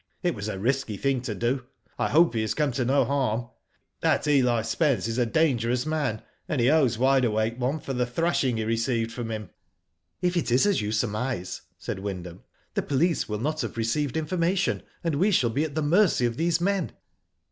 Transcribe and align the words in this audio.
It 0.23 0.33
was 0.33 0.47
a 0.49 0.57
risky 0.57 0.97
thing 0.97 1.21
to 1.21 1.35
do. 1.35 1.63
I 1.99 2.09
hope 2.09 2.33
he 2.33 2.41
has 2.41 2.55
come 2.55 2.71
to 2.71 2.83
no 2.83 3.05
harm. 3.05 3.49
That 3.99 4.25
Eli 4.25 4.63
Spence 4.63 5.07
is 5.07 5.19
a 5.19 5.27
dangerous 5.27 5.85
man, 5.85 6.23
and 6.49 6.59
he 6.59 6.71
owes 6.71 6.97
Wide 6.97 7.23
Awake 7.23 7.59
one 7.59 7.77
for 7.79 7.93
the 7.93 8.07
thrashing 8.07 8.57
he 8.57 8.63
received 8.63 9.11
from 9.11 9.29
him." 9.29 9.51
If 10.19 10.35
it 10.35 10.49
is 10.49 10.65
as 10.65 10.81
you 10.81 10.91
surmise," 10.91 11.61
said 11.77 11.99
Wyndham, 11.99 12.41
"the 12.73 12.81
police 12.81 13.29
will 13.29 13.37
not 13.37 13.61
have 13.61 13.77
received 13.77 14.17
information, 14.17 14.81
and 15.03 15.13
we 15.17 15.29
shall 15.29 15.51
be 15.51 15.63
at 15.65 15.75
the 15.75 15.83
mercy 15.83 16.25
of 16.25 16.35
these 16.35 16.59
men." 16.59 16.93